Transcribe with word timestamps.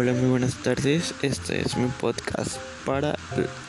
Hola, 0.00 0.12
muy 0.12 0.30
buenas 0.30 0.54
tardes. 0.54 1.12
Este 1.22 1.60
es 1.60 1.76
mi 1.76 1.88
podcast 1.88 2.58
para 2.84 3.18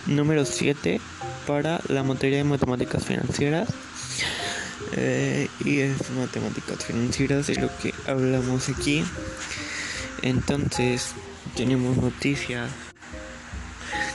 número 0.06 0.46
7 0.46 1.02
para 1.48 1.82
la 1.88 2.04
materia 2.04 2.38
de 2.38 2.44
matemáticas 2.44 3.04
financieras. 3.04 3.68
Eh, 4.92 5.48
y 5.66 5.80
es 5.80 6.12
matemáticas 6.12 6.86
financieras 6.86 7.48
de 7.48 7.56
lo 7.56 7.76
que 7.80 7.96
hablamos 8.06 8.70
aquí. 8.70 9.04
Entonces, 10.22 11.14
tenemos 11.56 11.98
noticias 11.98 12.70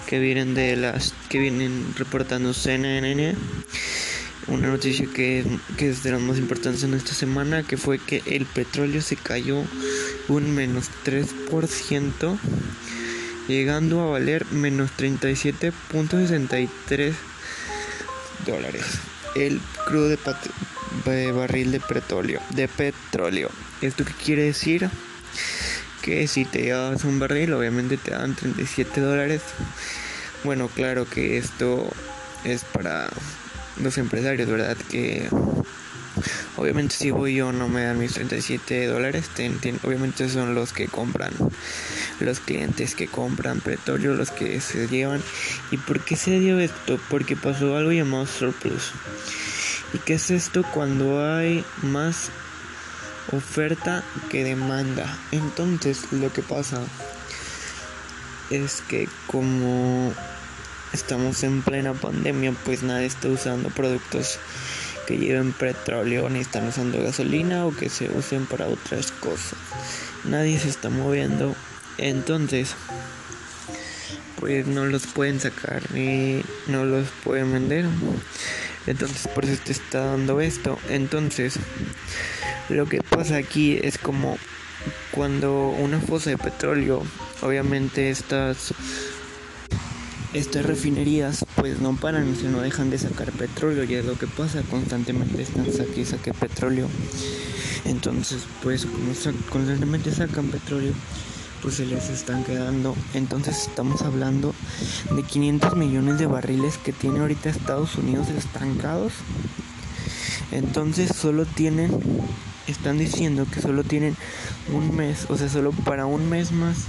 que 0.06 0.20
vienen 0.20 0.54
de 0.54 0.76
las 0.76 1.14
que 1.28 1.40
vienen 1.40 1.96
reportando 1.96 2.54
CNN 2.54 3.34
una 4.46 4.68
noticia 4.68 5.06
que, 5.06 5.44
es 5.78 6.02
de 6.02 6.12
las 6.12 6.20
más 6.20 6.38
importantes 6.38 6.82
en 6.84 6.94
esta 6.94 7.14
semana, 7.14 7.62
que 7.62 7.76
fue 7.76 7.98
que 7.98 8.22
el 8.26 8.46
petróleo 8.46 9.00
se 9.00 9.16
cayó 9.16 9.62
un 10.28 10.54
menos 10.54 10.90
3%, 11.04 12.38
llegando 13.48 14.00
a 14.00 14.10
valer 14.10 14.46
menos 14.50 14.90
37.63 14.96 17.12
dólares. 18.46 18.84
El 19.34 19.60
crudo 19.86 20.08
de, 20.08 20.18
de, 21.04 21.32
barril 21.32 21.72
de 21.72 21.80
petróleo, 21.80 22.40
de 22.50 22.68
petróleo. 22.68 23.50
¿Esto 23.80 24.04
qué 24.04 24.12
quiere 24.12 24.44
decir? 24.44 24.88
Que 26.02 26.28
si 26.28 26.44
te 26.44 26.62
llevas 26.62 27.02
un 27.04 27.18
barril, 27.18 27.54
obviamente 27.54 27.96
te 27.96 28.12
dan 28.12 28.34
37 28.34 29.00
dólares. 29.00 29.42
Bueno, 30.44 30.68
claro 30.68 31.08
que 31.08 31.38
esto 31.38 31.88
es 32.44 32.64
para 32.64 33.08
los 33.82 33.98
empresarios, 33.98 34.48
¿verdad? 34.48 34.76
Que 34.90 35.28
obviamente 36.56 36.94
si 36.94 37.10
voy 37.10 37.34
yo 37.34 37.52
no 37.52 37.68
me 37.68 37.84
dan 37.84 37.98
mis 37.98 38.14
37 38.14 38.86
dólares, 38.86 39.30
obviamente 39.82 40.28
son 40.28 40.54
los 40.54 40.72
que 40.72 40.88
compran, 40.88 41.32
los 42.20 42.40
clientes 42.40 42.94
que 42.94 43.08
compran 43.08 43.60
petróleo, 43.60 44.14
los 44.14 44.30
que 44.30 44.60
se 44.60 44.88
llevan. 44.88 45.22
¿Y 45.70 45.76
por 45.78 46.00
qué 46.00 46.16
se 46.16 46.38
dio 46.38 46.58
esto? 46.58 46.98
Porque 47.08 47.36
pasó 47.36 47.76
algo 47.76 47.92
llamado 47.92 48.26
surplus. 48.26 48.92
¿Y 49.92 49.98
qué 49.98 50.14
es 50.14 50.30
esto 50.30 50.64
cuando 50.72 51.24
hay 51.24 51.64
más 51.82 52.30
oferta 53.32 54.02
que 54.30 54.44
demanda? 54.44 55.18
Entonces 55.30 56.12
lo 56.12 56.32
que 56.32 56.42
pasa 56.42 56.80
es 58.50 58.82
que 58.88 59.08
como 59.26 60.12
estamos 60.92 61.42
en 61.42 61.62
plena 61.62 61.92
pandemia, 61.92 62.52
pues 62.64 62.82
nadie 62.82 63.06
está 63.06 63.28
usando 63.28 63.68
productos 63.70 64.38
que 65.06 65.18
lleven 65.18 65.52
petróleo 65.52 66.28
ni 66.28 66.40
están 66.40 66.68
usando 66.68 67.02
gasolina 67.02 67.66
o 67.66 67.74
que 67.74 67.88
se 67.88 68.10
usen 68.10 68.46
para 68.46 68.66
otras 68.66 69.12
cosas. 69.12 69.58
Nadie 70.24 70.58
se 70.58 70.68
está 70.68 70.90
moviendo. 70.90 71.54
Entonces, 71.98 72.74
pues 74.40 74.66
no 74.66 74.86
los 74.86 75.06
pueden 75.06 75.40
sacar 75.40 75.82
ni 75.92 76.42
no 76.66 76.84
los 76.84 77.08
pueden 77.22 77.52
vender. 77.52 77.86
Entonces, 78.86 79.28
por 79.28 79.44
eso 79.44 79.60
te 79.64 79.72
está 79.72 80.06
dando 80.06 80.40
esto. 80.40 80.78
Entonces, 80.88 81.58
lo 82.68 82.86
que 82.86 83.02
pasa 83.02 83.36
aquí 83.36 83.78
es 83.82 83.98
como 83.98 84.38
cuando 85.10 85.68
una 85.68 86.00
fosa 86.00 86.30
de 86.30 86.38
petróleo, 86.38 87.02
obviamente 87.40 88.10
estas 88.10 88.74
estas 90.34 90.66
refinerías 90.66 91.46
pues 91.54 91.80
no 91.80 91.94
paran 91.94 92.28
y 92.28 92.42
no 92.48 92.60
dejan 92.60 92.90
de 92.90 92.98
sacar 92.98 93.30
petróleo 93.30 93.84
y 93.84 93.94
es 93.94 94.04
lo 94.04 94.18
que 94.18 94.26
pasa 94.26 94.62
constantemente 94.62 95.42
están 95.42 95.72
saque 95.72 96.00
y 96.00 96.04
saque 96.04 96.34
petróleo. 96.34 96.88
Entonces 97.84 98.42
pues 98.62 98.84
como 98.84 99.12
constantemente 99.50 100.10
sacan 100.10 100.48
petróleo 100.48 100.92
pues 101.62 101.76
se 101.76 101.86
les 101.86 102.10
están 102.10 102.44
quedando. 102.44 102.96
Entonces 103.14 103.68
estamos 103.68 104.02
hablando 104.02 104.54
de 105.14 105.22
500 105.22 105.76
millones 105.76 106.18
de 106.18 106.26
barriles 106.26 106.78
que 106.78 106.92
tiene 106.92 107.20
ahorita 107.20 107.48
Estados 107.48 107.94
Unidos 107.94 108.28
estancados. 108.28 109.12
Entonces 110.50 111.14
solo 111.14 111.46
tienen 111.46 111.90
están 112.66 112.98
diciendo 112.98 113.46
que 113.52 113.60
solo 113.60 113.84
tienen 113.84 114.16
un 114.72 114.96
mes 114.96 115.26
o 115.28 115.36
sea 115.36 115.48
solo 115.48 115.70
para 115.70 116.06
un 116.06 116.28
mes 116.28 116.50
más 116.50 116.86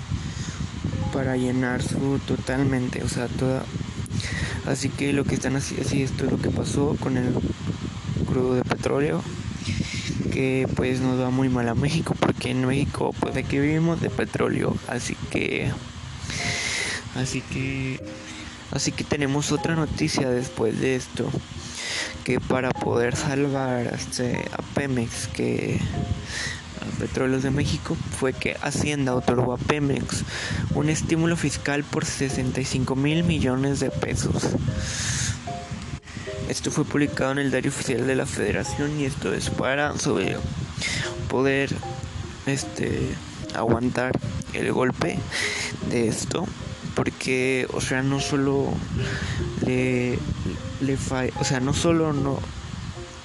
para 1.16 1.38
llenar 1.38 1.82
su 1.82 2.20
totalmente, 2.28 3.02
o 3.02 3.08
sea, 3.08 3.28
toda. 3.28 3.64
Así 4.66 4.90
que 4.90 5.14
lo 5.14 5.24
que 5.24 5.36
están 5.36 5.56
haciendo, 5.56 5.88
así 5.88 6.04
esto 6.04 6.26
es 6.26 6.32
lo 6.32 6.38
que 6.38 6.50
pasó 6.50 6.98
con 7.00 7.16
el 7.16 7.34
crudo 8.28 8.56
de 8.56 8.64
petróleo, 8.64 9.24
que 10.34 10.68
pues 10.76 11.00
nos 11.00 11.18
va 11.18 11.30
muy 11.30 11.48
mal 11.48 11.70
a 11.70 11.74
México, 11.74 12.16
porque 12.20 12.52
en 12.52 12.66
México 12.66 13.16
pues 13.22 13.38
aquí 13.38 13.58
vivimos 13.58 14.02
de 14.02 14.10
petróleo, 14.10 14.76
así 14.90 15.16
que, 15.32 15.72
así 17.16 17.40
que, 17.40 18.02
así 18.72 18.92
que 18.92 19.06
tenemos 19.06 19.54
otra 19.54 19.76
noticia 19.76 20.30
después 20.30 20.82
de 20.82 20.98
esto, 20.98 21.30
que 22.26 22.42
para 22.42 22.72
poder 22.72 23.16
salvar 23.16 23.88
este, 23.88 24.44
a 24.52 24.62
Pemex, 24.74 25.28
que 25.28 25.80
Petróleos 27.00 27.44
de 27.44 27.52
México 27.52 27.98
fue 28.20 28.34
que 28.34 28.58
Hacienda 28.62 29.16
otorgó 29.16 29.54
a 29.54 29.58
Pemex 29.58 30.24
un 30.74 30.90
estímulo 30.90 31.36
fiscal 31.36 31.84
por 31.84 32.06
65 32.06 32.96
mil 32.96 33.24
millones 33.24 33.80
de 33.80 33.90
pesos. 33.90 34.44
Esto 36.50 36.72
fue 36.72 36.86
publicado 36.86 37.32
en 37.32 37.40
el 37.40 37.52
diario 37.52 37.72
oficial 37.72 38.06
de 38.06 38.16
la 38.16 38.26
Federación 38.26 39.00
y 39.00 39.06
esto 39.06 39.34
es 39.34 39.50
para 39.50 39.94
poder 41.28 41.70
este 42.46 43.10
aguantar 43.56 44.12
el 44.54 44.72
golpe 44.72 45.18
de 45.90 46.08
esto 46.08 46.46
porque 46.96 47.68
o 47.74 47.82
sea 47.82 48.02
no 48.04 48.20
solo 48.20 48.70
le 49.66 50.18
le 50.82 50.98
o 51.40 51.44
sea 51.44 51.60
no 51.60 51.74
solo 51.74 52.14
no 52.14 52.40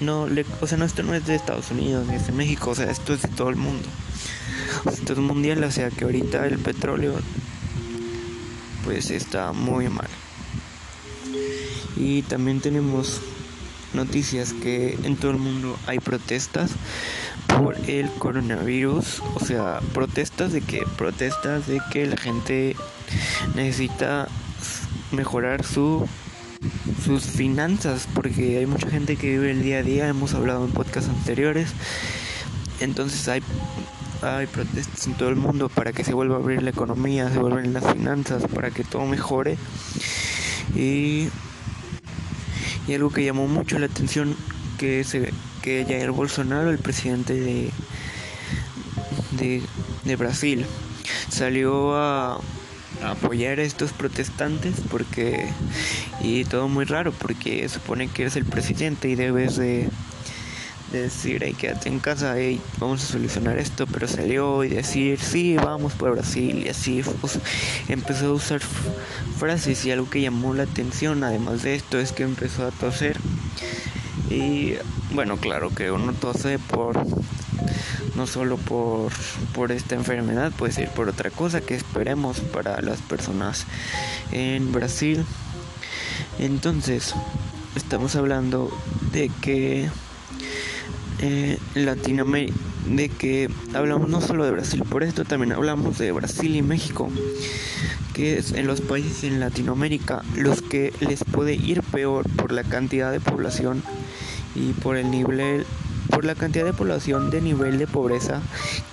no 0.01 0.27
le, 0.27 0.45
o 0.61 0.67
sea, 0.67 0.79
no, 0.79 0.85
esto 0.85 1.03
no 1.03 1.15
es 1.15 1.27
de 1.27 1.35
Estados 1.35 1.71
Unidos 1.71 2.07
ni 2.07 2.15
es 2.15 2.27
de 2.27 2.33
México, 2.33 2.71
o 2.71 2.75
sea, 2.75 2.91
esto 2.91 3.15
es 3.15 3.23
de 3.23 3.29
todo 3.29 3.51
el 3.51 3.57
mundo. 3.57 3.87
esto 4.93 5.13
es 5.13 5.19
mundial, 5.19 5.63
o 5.65 5.71
sea 5.71 5.91
que 5.91 6.05
ahorita 6.05 6.47
el 6.47 6.59
petróleo 6.59 7.15
pues 8.85 9.11
está 9.11 9.53
muy 9.53 9.89
mal. 9.89 10.09
Y 11.97 12.23
también 12.23 12.61
tenemos 12.61 13.21
noticias 13.93 14.53
que 14.53 14.99
en 15.03 15.17
todo 15.17 15.33
el 15.33 15.39
mundo 15.39 15.79
hay 15.87 15.99
protestas 15.99 16.71
por 17.47 17.77
el 17.89 18.11
coronavirus, 18.13 19.23
o 19.35 19.45
sea, 19.45 19.81
protestas 19.93 20.53
de 20.53 20.61
que 20.61 20.85
protestas 20.97 21.67
de 21.67 21.81
que 21.93 22.07
la 22.07 22.17
gente 22.17 22.77
necesita 23.55 24.29
mejorar 25.11 25.65
su 25.65 26.07
sus 27.05 27.25
finanzas, 27.25 28.09
porque 28.15 28.59
hay 28.59 28.67
mucha 28.67 28.91
gente 28.91 29.17
que 29.17 29.31
vive 29.31 29.51
el 29.51 29.63
día 29.63 29.79
a 29.79 29.83
día, 29.83 30.09
hemos 30.09 30.35
hablado 30.35 30.65
en 30.65 30.71
podcasts 30.71 31.11
anteriores, 31.11 31.71
entonces 32.81 33.29
hay, 33.29 33.43
hay 34.23 34.47
protestas 34.47 35.07
en 35.07 35.15
todo 35.15 35.29
el 35.29 35.37
mundo 35.37 35.69
para 35.69 35.93
que 35.93 36.05
se 36.05 36.15
vuelva 36.15 36.37
a 36.37 36.39
abrir 36.39 36.63
la 36.63 36.71
economía, 36.71 37.31
se 37.31 37.39
vuelvan 37.39 37.73
las 37.73 37.93
finanzas, 37.93 38.45
para 38.55 38.71
que 38.71 38.85
todo 38.85 39.07
mejore. 39.07 39.57
Y, 40.77 41.29
y 42.87 42.95
algo 42.95 43.11
que 43.11 43.25
llamó 43.25 43.49
mucho 43.49 43.79
la 43.79 43.87
atención 43.87 44.37
que 44.79 45.05
se 45.05 45.33
que 45.63 45.85
Jair 45.87 46.11
Bolsonaro, 46.11 46.71
el 46.71 46.79
presidente 46.79 47.35
de, 47.35 47.71
de, 49.33 49.63
de 50.05 50.17
Brasil, 50.17 50.65
salió 51.29 51.97
a 51.97 52.41
apoyar 53.05 53.59
a 53.59 53.63
estos 53.63 53.93
protestantes 53.93 54.75
porque 54.91 55.49
y 56.21 56.45
todo 56.45 56.69
muy 56.69 56.85
raro 56.85 57.13
porque 57.13 57.69
supone 57.69 58.09
que 58.09 58.23
eres 58.23 58.37
el 58.37 58.45
presidente 58.45 59.09
y 59.09 59.15
debes 59.15 59.57
de, 59.57 59.89
decir 60.93 61.43
hey 61.45 61.55
quédate 61.57 61.89
en 61.89 62.01
casa 62.01 62.35
hey 62.37 62.61
vamos 62.79 63.05
a 63.05 63.07
solucionar 63.07 63.59
esto 63.59 63.87
pero 63.87 64.09
salió 64.09 64.65
y 64.65 64.71
decir 64.71 65.21
sí 65.21 65.55
vamos 65.55 65.93
por 65.93 66.11
Brasil 66.11 66.65
y 66.67 66.69
así 66.69 67.03
empezó 67.89 68.27
a 68.27 68.33
usar 68.33 68.61
frases 69.39 69.85
y 69.85 69.93
algo 69.93 70.11
que 70.11 70.21
llamó 70.21 70.53
la 70.53 70.65
atención 70.65 71.23
además 71.23 71.63
de 71.63 71.77
esto 71.77 72.01
es 72.01 72.11
que 72.11 72.25
empezó 72.25 72.67
a 72.67 72.73
toser 72.73 73.17
y 74.31 74.75
bueno 75.15 75.37
claro 75.37 75.71
que 75.71 75.93
uno 75.93 76.13
tose 76.13 76.59
por 76.59 77.07
no 78.17 78.27
solo 78.27 78.57
por, 78.57 79.13
por 79.55 79.73
esta 79.73 79.95
enfermedad, 79.95 80.53
puede 80.53 80.73
ser 80.73 80.91
por 80.91 81.09
otra 81.09 81.31
cosa 81.31 81.61
que 81.61 81.75
esperemos 81.75 82.41
para 82.41 82.81
las 82.83 83.01
personas 83.01 83.67
en 84.33 84.73
Brasil. 84.73 85.25
Entonces, 86.41 87.15
estamos 87.77 88.17
hablando 88.17 88.71
de 89.13 89.31
que 89.43 89.91
eh, 91.19 91.59
Latinoamérica, 91.75 92.57
de 92.87 93.11
que 93.11 93.51
hablamos 93.75 94.09
no 94.09 94.23
solo 94.23 94.47
de 94.47 94.51
Brasil, 94.51 94.83
por 94.89 95.03
esto 95.03 95.27
también 95.27 95.53
hablamos 95.53 95.99
de 95.99 96.13
Brasil 96.13 96.57
y 96.57 96.63
México, 96.63 97.11
que 98.15 98.39
es 98.39 98.53
en 98.53 98.67
los 98.67 98.81
países 98.81 99.25
en 99.25 99.39
Latinoamérica 99.39 100.23
los 100.35 100.63
que 100.63 100.95
les 101.01 101.25
puede 101.25 101.57
ir 101.57 101.83
peor 101.83 102.27
por 102.31 102.53
la 102.53 102.65
cantidad 102.65 103.13
de 103.13 103.21
población 103.21 103.83
y 104.55 104.73
por 104.73 104.97
el 104.97 105.11
nivel 105.11 105.67
por 106.09 106.25
la 106.25 106.35
cantidad 106.35 106.65
de 106.65 106.73
población 106.73 107.31
de 107.31 107.43
nivel 107.43 107.79
de 107.79 107.87
pobreza 107.87 108.41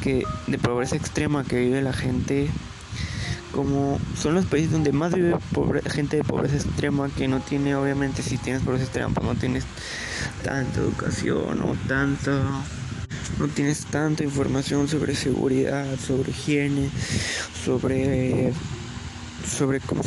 que 0.03 0.25
de 0.47 0.57
pobreza 0.57 0.97
extrema 0.97 1.45
que 1.45 1.61
vive 1.61 1.81
la 1.81 1.94
gente 1.94 2.49
como 3.51 3.99
son 4.19 4.35
los 4.35 4.45
países 4.45 4.71
donde 4.71 4.91
más 4.91 5.13
vive 5.13 5.35
gente 5.89 6.17
de 6.17 6.23
pobreza 6.23 6.55
extrema 6.55 7.09
que 7.09 7.27
no 7.27 7.39
tiene 7.39 7.75
obviamente 7.75 8.21
si 8.21 8.38
tienes 8.38 8.61
pobreza 8.61 8.85
extrema 8.85 9.13
pues 9.13 9.25
no 9.25 9.35
tienes 9.35 9.63
tanta 10.44 10.79
educación 10.79 11.61
o 11.61 11.75
tanta 11.88 12.41
no 13.39 13.47
tienes 13.47 13.85
tanta 13.85 14.23
información 14.23 14.88
sobre 14.88 15.15
seguridad 15.15 15.85
sobre 15.99 16.31
higiene 16.31 16.89
sobre 17.63 18.53
sobre 19.47 19.79
cómo 19.79 20.03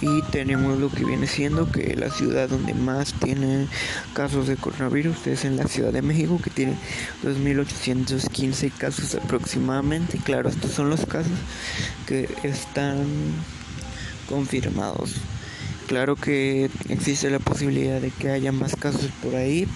y 0.00 0.22
tenemos 0.30 0.78
lo 0.78 0.90
que 0.90 1.04
viene 1.04 1.26
siendo 1.26 1.70
que 1.70 1.94
la 1.94 2.10
ciudad 2.10 2.48
donde 2.48 2.72
más 2.72 3.12
tiene 3.14 3.66
casos 4.14 4.46
de 4.46 4.56
coronavirus 4.56 5.26
es 5.26 5.44
en 5.44 5.56
la 5.56 5.66
Ciudad 5.66 5.92
de 5.92 6.00
México 6.00 6.40
que 6.42 6.50
tiene 6.50 6.76
2.815 7.22 8.72
casos 8.72 9.14
aproximadamente. 9.14 10.18
Claro, 10.24 10.48
estos 10.48 10.70
son 10.70 10.88
los 10.88 11.04
casos 11.04 11.32
que 12.06 12.28
están 12.42 13.04
confirmados. 14.28 15.16
Claro 15.86 16.16
que 16.16 16.70
existe 16.88 17.30
la 17.30 17.40
posibilidad 17.40 18.00
de 18.00 18.10
que 18.10 18.30
haya 18.30 18.52
más 18.52 18.76
casos 18.76 19.10
por 19.22 19.34
ahí. 19.34 19.66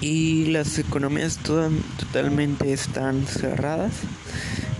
Y 0.00 0.46
las 0.46 0.78
economías 0.78 1.38
totalmente 1.38 2.72
están 2.72 3.26
cerradas. 3.26 3.92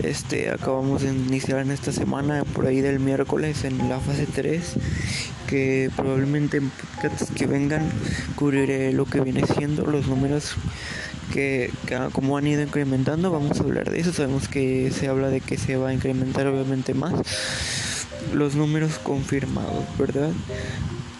Este, 0.03 0.49
acabamos 0.49 1.01
de 1.01 1.09
iniciar 1.09 1.59
en 1.59 1.71
esta 1.71 1.91
semana, 1.91 2.43
por 2.53 2.65
ahí 2.67 2.81
del 2.81 2.99
miércoles, 2.99 3.63
en 3.65 3.89
la 3.89 3.99
fase 3.99 4.25
3, 4.25 4.73
que 5.47 5.91
probablemente 5.95 6.57
en 6.57 6.69
podcasts 6.69 7.31
que 7.35 7.47
vengan 7.47 7.89
cubriré 8.35 8.93
lo 8.93 9.05
que 9.05 9.19
viene 9.19 9.43
siendo 9.45 9.85
los 9.85 10.07
números 10.07 10.55
que, 11.33 11.71
como 12.13 12.37
han 12.37 12.47
ido 12.47 12.61
incrementando, 12.61 13.31
vamos 13.31 13.59
a 13.59 13.63
hablar 13.63 13.89
de 13.91 13.99
eso. 13.99 14.13
Sabemos 14.13 14.47
que 14.47 14.91
se 14.91 15.07
habla 15.07 15.29
de 15.29 15.41
que 15.41 15.57
se 15.57 15.75
va 15.75 15.89
a 15.89 15.93
incrementar 15.93 16.47
obviamente 16.47 16.93
más 16.93 17.13
los 18.33 18.55
números 18.55 18.99
confirmados, 18.99 19.85
¿verdad? 19.97 20.31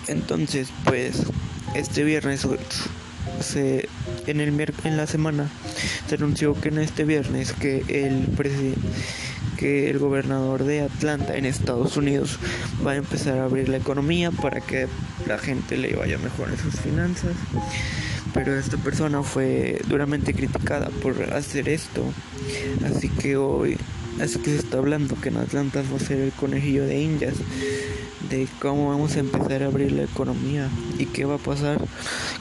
Entonces, 0.07 0.69
pues 0.85 1.23
este 1.75 2.03
viernes 2.03 2.47
se 3.41 3.87
en 4.27 4.41
el 4.41 4.73
en 4.83 4.97
la 4.97 5.07
semana 5.07 5.49
se 6.07 6.15
anunció 6.15 6.53
que 6.59 6.69
en 6.69 6.79
este 6.79 7.03
viernes 7.03 7.53
que 7.53 7.83
el 7.87 8.27
que 9.57 9.89
el 9.89 9.99
gobernador 9.99 10.63
de 10.63 10.81
Atlanta 10.81 11.35
en 11.35 11.45
Estados 11.45 11.97
Unidos 11.97 12.39
va 12.85 12.91
a 12.91 12.95
empezar 12.95 13.39
a 13.39 13.43
abrir 13.43 13.67
la 13.67 13.75
economía 13.77 14.31
para 14.31 14.61
que 14.61 14.87
la 15.27 15.37
gente 15.37 15.77
le 15.77 15.95
vaya 15.95 16.17
mejor 16.17 16.49
en 16.49 16.57
sus 16.57 16.79
finanzas. 16.79 17.33
Pero 18.33 18.57
esta 18.57 18.77
persona 18.77 19.21
fue 19.21 19.81
duramente 19.87 20.33
criticada 20.33 20.89
por 21.01 21.21
hacer 21.33 21.67
esto. 21.67 22.05
Así 22.85 23.09
que 23.09 23.35
hoy 23.35 23.77
Así 24.21 24.39
que 24.39 24.51
se 24.51 24.57
está 24.57 24.77
hablando 24.77 25.15
que 25.21 25.29
en 25.29 25.37
Atlanta 25.37 25.83
va 25.91 25.97
a 25.97 25.99
ser 25.99 26.19
el 26.19 26.31
conejillo 26.31 26.85
de 26.85 27.01
indias 27.01 27.35
de 28.29 28.47
cómo 28.59 28.89
vamos 28.89 29.15
a 29.15 29.19
empezar 29.19 29.63
a 29.63 29.67
abrir 29.67 29.91
la 29.91 30.03
economía 30.03 30.69
y 30.97 31.05
qué 31.05 31.25
va 31.25 31.35
a 31.35 31.39
pasar 31.39 31.79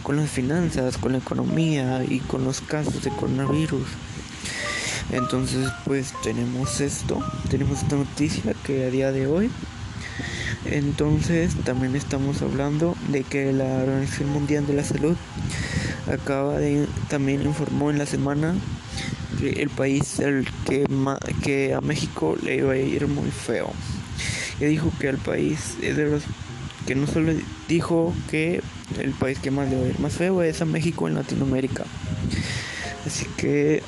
con 0.02 0.16
las 0.16 0.30
finanzas, 0.30 0.98
con 0.98 1.12
la 1.12 1.18
economía 1.18 2.04
y 2.08 2.18
con 2.20 2.44
los 2.44 2.60
casos 2.60 3.02
de 3.04 3.10
coronavirus. 3.10 3.86
Entonces 5.12 5.70
pues 5.84 6.12
tenemos 6.22 6.80
esto, 6.80 7.22
tenemos 7.48 7.82
esta 7.82 7.96
noticia 7.96 8.54
que 8.64 8.84
a 8.84 8.90
día 8.90 9.12
de 9.12 9.26
hoy 9.26 9.50
entonces 10.64 11.54
también 11.64 11.96
estamos 11.96 12.42
hablando 12.42 12.94
de 13.08 13.22
que 13.22 13.52
la 13.52 13.64
Organización 13.64 14.30
Mundial 14.30 14.66
de 14.66 14.74
la 14.74 14.84
Salud 14.84 15.16
acaba 16.12 16.58
de 16.58 16.86
también 17.08 17.42
informó 17.42 17.90
en 17.90 17.98
la 17.98 18.06
semana 18.06 18.54
el 19.42 19.70
país 19.70 20.20
que, 20.66 20.86
que 21.42 21.74
a 21.74 21.80
México 21.80 22.36
le 22.42 22.56
iba 22.56 22.72
a 22.72 22.76
ir 22.76 23.06
muy 23.06 23.30
feo. 23.30 23.72
Y 24.60 24.64
dijo 24.64 24.92
que 24.98 25.08
el 25.08 25.18
país 25.18 25.76
es 25.82 25.96
de 25.96 26.10
los 26.10 26.22
que 26.86 26.94
no 26.94 27.06
solo 27.06 27.32
dijo 27.68 28.14
que 28.30 28.62
el 28.98 29.10
país 29.10 29.38
que 29.38 29.50
más 29.50 29.68
le 29.68 29.76
va 29.76 29.84
a 29.84 29.88
ir 29.88 30.00
más 30.00 30.14
feo 30.14 30.42
es 30.42 30.62
a 30.62 30.64
México 30.64 31.06
en 31.06 31.14
Latinoamérica. 31.14 31.84
Así 33.06 33.26
que 33.36 33.82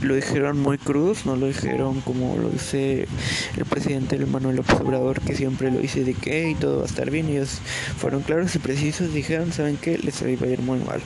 lo 0.00 0.14
dijeron 0.14 0.60
muy 0.60 0.78
cruz, 0.78 1.26
no 1.26 1.36
lo 1.36 1.46
dijeron 1.46 2.00
como 2.02 2.36
lo 2.36 2.50
dice 2.50 3.08
el 3.56 3.64
presidente 3.64 4.18
Manuel 4.26 4.56
López 4.56 4.80
Obrador, 4.80 5.20
que 5.20 5.34
siempre 5.34 5.70
lo 5.70 5.78
dice 5.78 6.04
de 6.04 6.14
que 6.14 6.50
y 6.50 6.54
todo 6.54 6.78
va 6.78 6.82
a 6.84 6.86
estar 6.86 7.10
bien. 7.10 7.28
Ellos 7.28 7.58
fueron 7.98 8.22
claros 8.22 8.54
y 8.54 8.58
precisos, 8.58 9.12
dijeron, 9.12 9.52
¿saben 9.52 9.76
que 9.76 9.98
Les 9.98 10.22
iba 10.22 10.46
a 10.46 10.50
ir 10.50 10.60
muy 10.60 10.78
mal. 10.78 11.00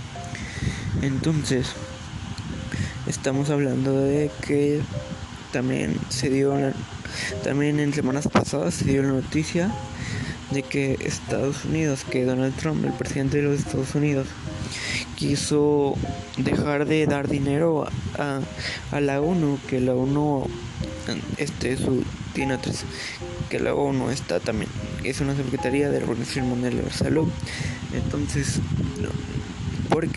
Entonces, 1.03 1.73
estamos 3.09 3.51
hablando 3.51 3.99
de 4.01 4.31
que 4.47 4.81
también 5.53 5.97
se 6.11 6.29
dio 6.29 6.55
también 7.43 7.81
en 7.81 7.93
semanas 7.95 8.29
pasadas 8.29 8.75
se 8.75 8.85
dio 8.85 9.03
la 9.03 9.09
noticia 9.09 9.73
de 10.51 10.63
que 10.63 10.99
Estados 11.01 11.65
Unidos, 11.65 12.05
que 12.11 12.25
Donald 12.25 12.55
Trump, 12.57 12.85
el 12.85 12.93
presidente 12.93 13.39
de 13.39 13.43
los 13.45 13.59
Estados 13.59 13.95
Unidos, 13.95 14.27
quiso 15.17 15.95
dejar 16.39 16.87
de 16.87 17.07
dar 17.07 17.29
dinero 17.29 17.87
a, 18.19 18.41
a 18.93 19.01
la 19.01 19.21
ONU, 19.21 19.59
que 19.69 19.81
la 19.81 19.95
ONU 19.95 20.47
este 21.39 21.77
su 21.77 22.03
tiene 22.35 22.59
tres, 22.59 22.85
que 23.51 23.59
la 23.59 23.75
ONU 23.75 24.11
está 24.11 24.41
también, 24.41 24.71
es 25.05 25.21
una 25.21 25.35
secretaría 25.35 25.91
de 25.91 26.01
la 26.01 26.07
Organización 26.07 26.49
Mundial 26.49 26.77
de 26.77 26.83
la 26.83 26.93
Salud. 26.93 27.29
Entonces, 27.93 28.61
¿Por 28.97 29.68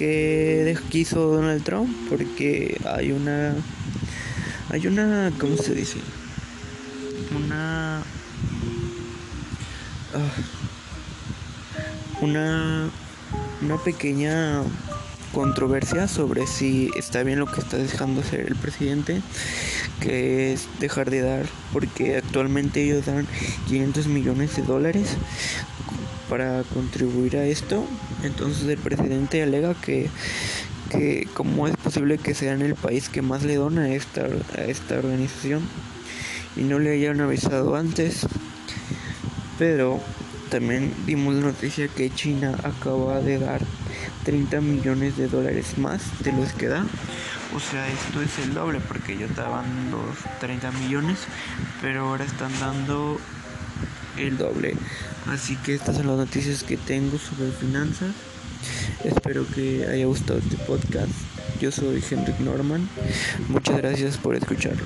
qué 0.01 0.77
quiso 0.89 1.27
Donald 1.27 1.63
Trump? 1.63 1.89
Porque 2.09 2.79
hay 2.85 3.11
una. 3.11 3.53
Hay 4.69 4.87
una. 4.87 5.31
¿Cómo 5.39 5.57
se 5.57 5.75
dice? 5.75 5.99
Una. 7.35 7.99
Ah, 10.13 10.33
una. 12.21 12.89
Una 13.61 13.77
pequeña 13.77 14.63
controversia 15.33 16.07
sobre 16.07 16.47
si 16.47 16.89
está 16.97 17.23
bien 17.23 17.39
lo 17.39 17.45
que 17.45 17.61
está 17.61 17.77
dejando 17.77 18.21
hacer 18.21 18.41
el 18.41 18.55
presidente, 18.55 19.21
que 19.99 20.51
es 20.51 20.67
dejar 20.79 21.09
de 21.09 21.21
dar, 21.21 21.45
porque 21.71 22.17
actualmente 22.17 22.83
ellos 22.83 23.05
dan 23.05 23.27
500 23.67 24.07
millones 24.07 24.55
de 24.55 24.63
dólares 24.63 25.15
para 26.31 26.63
contribuir 26.73 27.35
a 27.35 27.45
esto. 27.45 27.85
Entonces 28.23 28.65
el 28.69 28.77
presidente 28.77 29.43
alega 29.43 29.73
que, 29.73 30.09
que 30.89 31.23
es 31.23 31.77
posible 31.83 32.17
que 32.17 32.33
sean 32.33 32.61
el 32.61 32.75
país 32.75 33.09
que 33.09 33.21
más 33.21 33.43
le 33.43 33.55
dona 33.55 33.81
a 33.81 33.89
esta, 33.89 34.27
a 34.57 34.61
esta 34.61 34.95
organización 34.95 35.61
y 36.55 36.61
no 36.61 36.79
le 36.79 36.93
hayan 36.93 37.19
avisado 37.19 37.75
antes. 37.75 38.25
Pero 39.59 39.99
también 40.49 40.93
dimos 41.05 41.35
la 41.35 41.41
noticia 41.41 41.89
que 41.89 42.09
China 42.09 42.57
acaba 42.63 43.19
de 43.19 43.37
dar 43.37 43.59
30 44.23 44.61
millones 44.61 45.17
de 45.17 45.27
dólares 45.27 45.77
más 45.77 46.01
de 46.23 46.31
los 46.31 46.53
que 46.53 46.69
da. 46.69 46.85
O 47.53 47.59
sea, 47.59 47.85
esto 47.89 48.21
es 48.21 48.39
el 48.39 48.53
doble 48.53 48.79
porque 48.79 49.17
ya 49.17 49.25
estaban 49.25 49.65
los 49.91 50.39
30 50.39 50.71
millones, 50.71 51.19
pero 51.81 52.07
ahora 52.07 52.23
están 52.23 52.57
dando 52.61 53.19
el 54.27 54.37
doble. 54.37 54.75
Así 55.27 55.55
que 55.57 55.73
estas 55.73 55.97
son 55.97 56.07
las 56.07 56.17
noticias 56.17 56.63
que 56.63 56.77
tengo 56.77 57.17
sobre 57.17 57.51
finanzas. 57.51 58.13
Espero 59.03 59.45
que 59.47 59.87
haya 59.87 60.05
gustado 60.05 60.39
este 60.39 60.57
podcast. 60.57 61.11
Yo 61.59 61.71
soy 61.71 62.03
Henrik 62.09 62.39
Norman. 62.39 62.87
Muchas 63.49 63.77
gracias 63.77 64.17
por 64.17 64.35
escucharlo. 64.35 64.85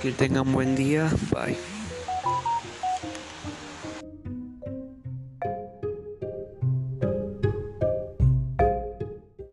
Que 0.00 0.12
tengan 0.12 0.52
buen 0.52 0.76
día. 0.76 1.10
Bye. 1.30 1.71